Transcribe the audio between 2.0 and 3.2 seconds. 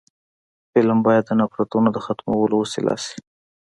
ختمولو وسیله شي